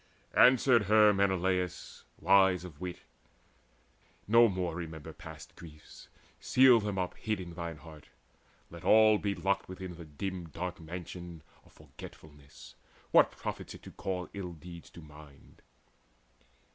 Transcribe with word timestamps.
Answered 0.33 0.85
her 0.85 1.13
Menelaus 1.13 2.05
wise 2.19 2.63
of 2.65 2.81
wit: 2.81 3.01
"No 4.27 4.47
more 4.47 4.73
remember 4.73 5.13
past 5.13 5.55
griefs: 5.55 6.07
seal 6.39 6.79
them 6.79 6.97
up 6.97 7.13
Hid 7.17 7.39
in 7.39 7.53
thine 7.53 7.77
heart. 7.77 8.09
Let 8.71 8.83
all 8.83 9.19
be 9.19 9.35
locked 9.35 9.69
within 9.69 9.97
The 9.97 10.05
dim 10.05 10.49
dark 10.49 10.79
mansion 10.79 11.43
of 11.63 11.73
forgetfulness. 11.73 12.73
What 13.11 13.29
profits 13.29 13.75
it 13.75 13.83
to 13.83 13.91
call 13.91 14.27
ill 14.33 14.53
deeds 14.53 14.89
to 14.89 15.03
mind?" 15.03 15.61